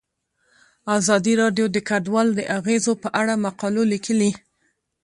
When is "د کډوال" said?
1.71-2.27